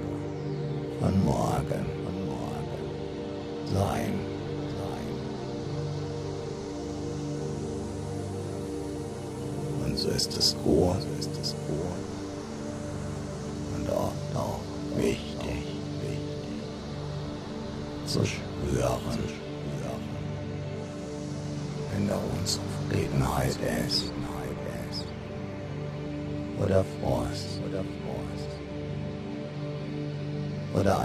von 1.01 1.25
morgen, 1.25 1.87
von 2.05 2.27
morgen 2.27 2.69
sein. 3.75 4.38
So 11.01 11.09
ist 11.19 11.31
es 11.41 11.55
gut. 11.67 12.05
Und 13.77 13.91
auch, 13.91 14.13
auch 14.35 14.61
wichtig, 14.97 15.65
wichtig, 16.03 16.63
zu 18.07 18.25
spüren, 18.25 19.01
wenn 21.93 22.09
da 22.09 22.19
Unzufriedenheit 22.39 23.57
ist, 23.87 24.13
oder 26.63 26.85
Frost, 27.01 27.61
oder 27.69 27.85
Frost, 27.85 28.51
oder 30.75 31.03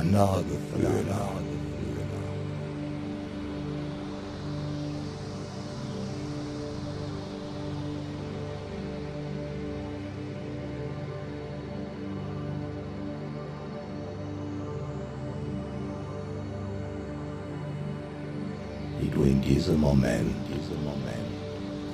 Gefühle, 19.23 19.41
diesem 19.41 19.79
Moment, 19.79 20.35
diesem 20.49 20.83
Moment. 20.83 21.33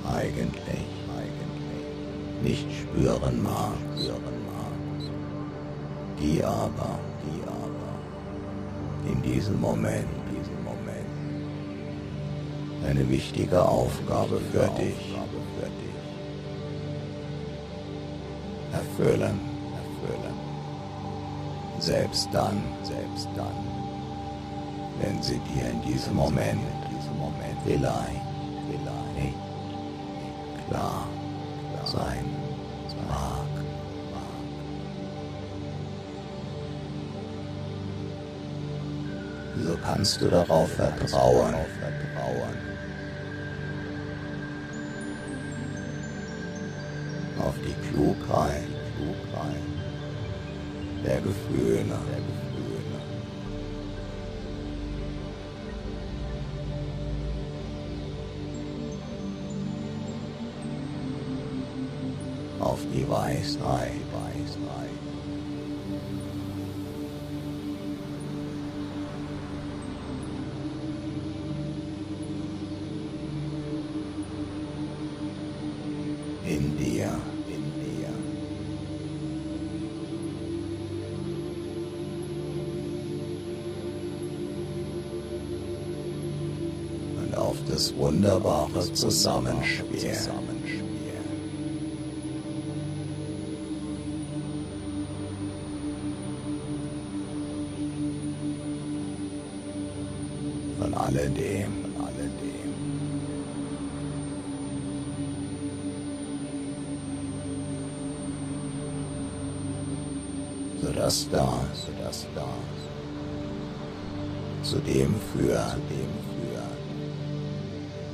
Eigentlich, 0.04 0.86
eigentlich. 1.16 2.42
Nicht 2.42 2.66
spüren 2.80 3.42
mag, 3.42 3.76
spüren 3.96 4.36
mag, 4.46 4.74
die 6.20 6.42
aber, 6.42 6.98
die 7.22 7.42
aber. 7.46 9.12
In 9.12 9.22
diesem 9.22 9.60
Moment, 9.60 10.08
diesem 10.30 10.64
Moment. 10.64 11.06
Eine 12.88 13.08
wichtige 13.08 13.62
Aufgabe 13.62 14.40
für 14.50 14.68
dich, 14.80 15.14
für 15.56 15.70
dich. 15.80 16.00
Erfüllen, 18.72 19.38
erfüllen. 19.82 20.34
Selbst 21.78 22.28
dann, 22.32 22.62
selbst 22.82 23.28
dann, 23.36 23.54
wenn 25.00 25.22
sie 25.22 25.38
dir 25.54 25.70
in 25.70 25.82
diesem 25.82 26.16
Moment 26.16 26.79
vielleicht, 27.64 28.26
vielleicht 28.68 29.34
klar 30.68 31.06
sein 31.84 32.24
mag. 33.08 33.46
So 39.62 39.76
kannst 39.84 40.20
du 40.20 40.28
darauf 40.28 40.70
vertrauen. 40.72 41.54
auf 87.50 87.56
das 87.68 87.96
wunderbare 87.96 88.92
Zusammenspiel. 88.92 90.14
Von 100.78 100.94
alledem, 100.94 101.72
alledem. 102.06 102.70
Sodass 110.80 111.28
da, 111.32 111.60
sodass 111.74 112.26
da, 112.36 112.46
zu 114.62 114.78
dem 114.78 115.14
für, 115.32 115.48
zu 115.48 115.80
dem 115.90 116.10
für 116.24 116.29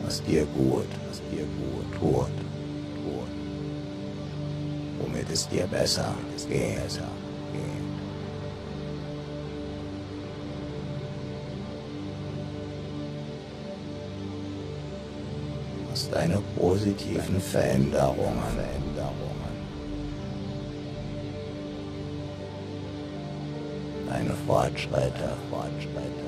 was 0.07 0.23
dir 0.23 0.47
gut, 0.57 0.87
was 1.09 1.21
dir 1.31 1.45
gut 1.59 1.87
tut, 1.99 2.37
tut, 3.03 3.33
womit 4.99 5.29
es 5.31 5.49
dir 5.49 5.67
besser 5.67 6.15
geht. 6.49 6.77
Besser 6.83 7.11
geht. 7.53 7.87
aus 15.97 16.11
deine 16.11 16.39
positiven 16.57 17.41
Veränderungen. 17.41 18.43
Veränderungen. 18.55 19.57
Deine 24.07 24.35
Fortschritte, 24.47 25.31
Fortschritte. 25.51 26.26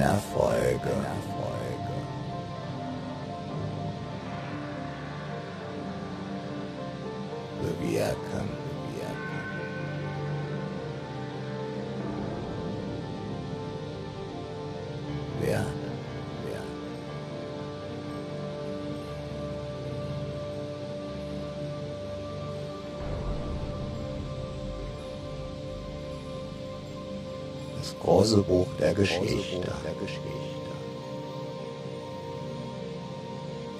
Erfolge. 0.00 0.94
Bewirken, 7.60 8.12
bewirken. 8.40 8.61
Das 27.82 27.98
große 27.98 28.42
Buch 28.44 28.68
der 28.78 28.94
Geschichte 28.94 29.60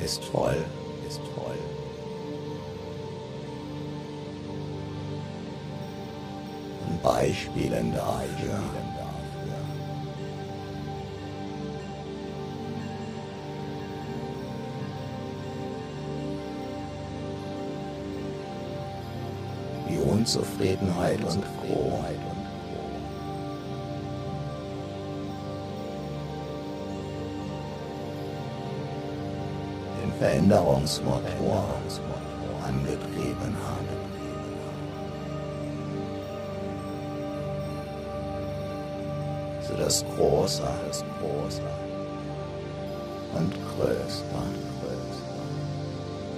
ist 0.05 0.25
voll, 0.25 0.57
ist 1.07 1.21
voll. 1.37 1.55
Von 6.85 7.01
Beispielen 7.01 7.95
dafür. 7.95 8.59
Wie 19.87 19.99
Unzufriedenheit 19.99 21.23
und 21.23 21.45
Frohheit 21.45 22.32
Veränderungsmotor 30.23 31.65
angetrieben 32.65 33.57
haben. 33.67 33.89
So 39.67 39.75
das 39.75 40.05
Große, 40.15 40.63
das 40.87 41.05
Große 41.19 41.63
und 43.35 43.53
Größte. 43.75 44.23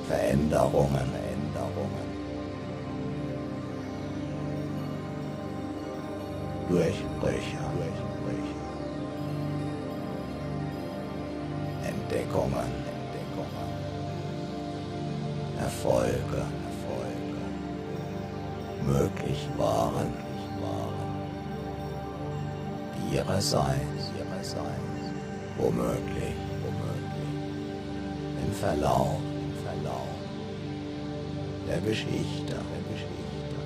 Veränderungen, 0.09 1.11
Veränderungen. 1.13 2.05
Durchbrüche, 6.71 7.59
Durchbrüche. 7.77 8.04
Ihrerseits. 23.27 24.13
Womöglich, 25.57 26.37
womöglich. 26.63 27.31
Im 28.45 28.53
Verlauf, 28.53 29.19
im 29.41 29.55
Verlauf. 29.65 30.09
Der 31.69 31.79
Geschichte, 31.79 32.45
der 32.47 32.83
Geschichte. 32.91 33.57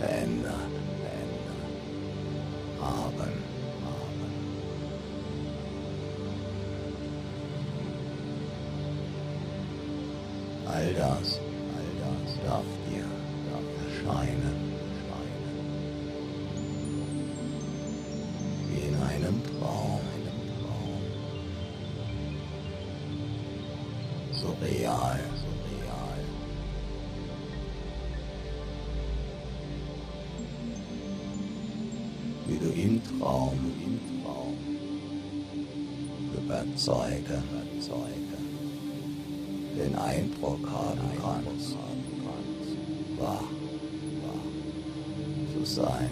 Verändert, 0.00 0.74
verändert. 1.02 1.60
Haben. 2.80 3.44
All 10.66 10.94
das, 10.94 11.38
all 11.76 11.90
das 12.00 12.44
darf 12.46 12.64
dir, 12.88 13.04
erscheinen. 13.86 14.73
Überzeugen 36.84 37.42
den 39.74 39.94
Eindruck 39.96 40.68
haben 40.70 41.00
kannst, 41.20 41.76
wach 43.18 43.42
zu 45.52 45.64
sein. 45.64 46.10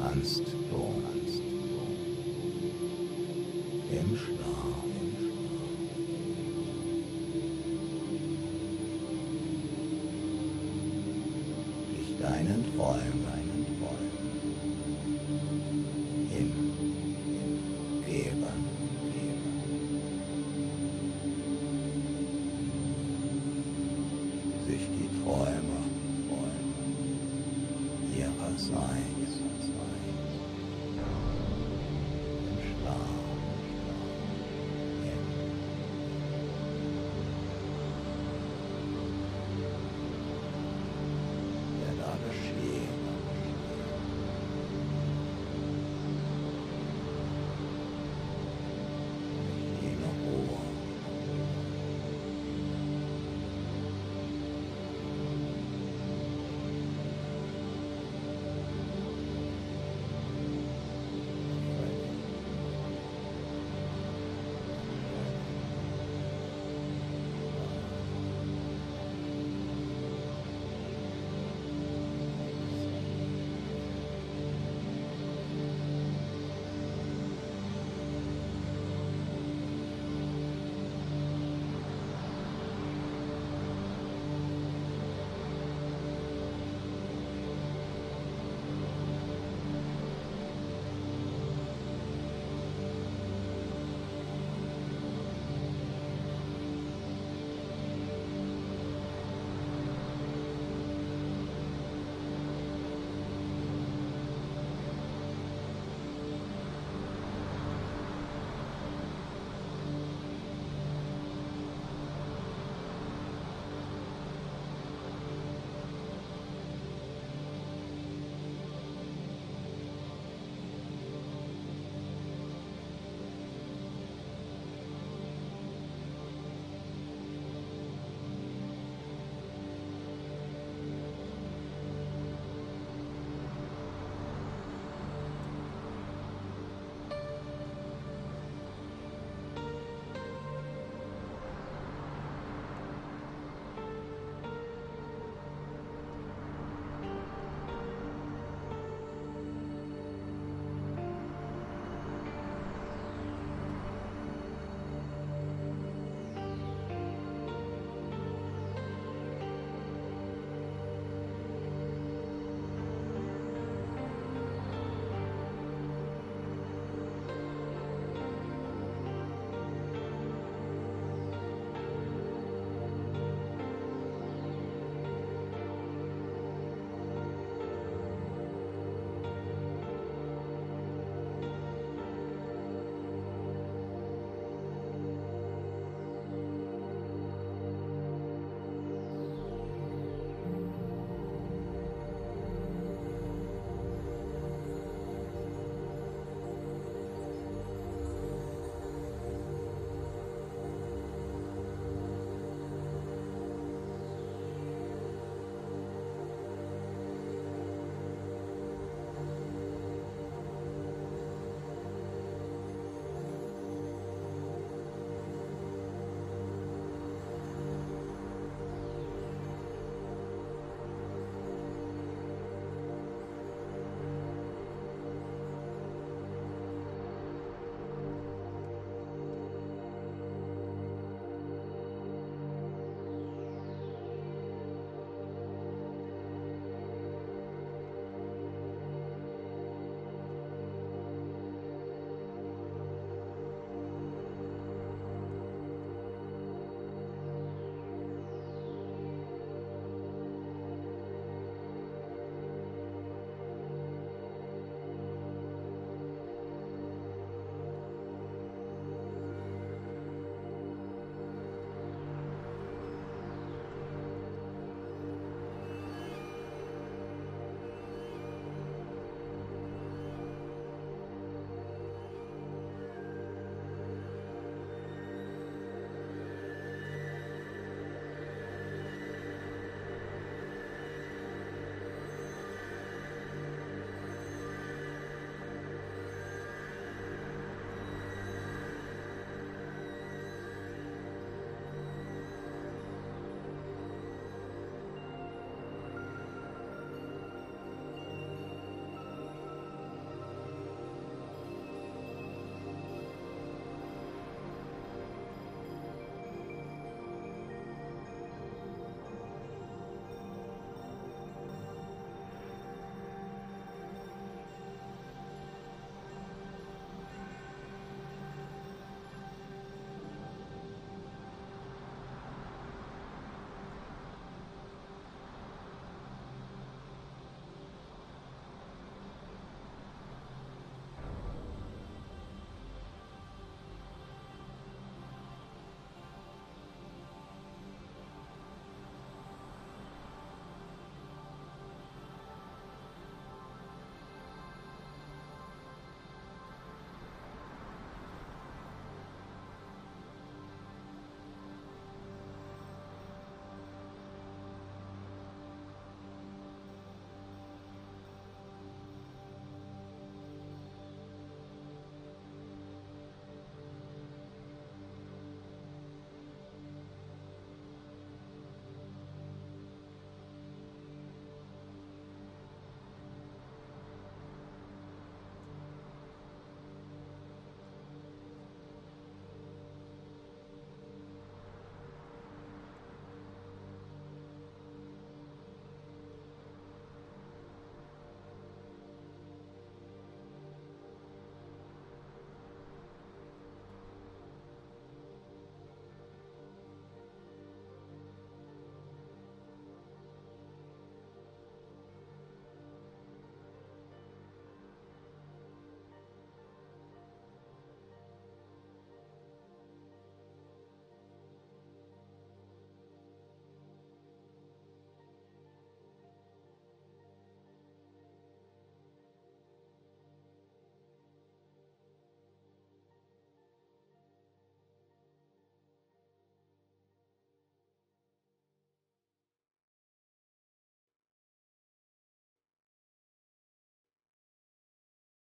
Kannst 0.00 0.38
du, 0.70 1.02
im 3.90 4.16
Schlaf, 4.16 4.70
deinen 12.20 12.64
Träumen 12.76 13.39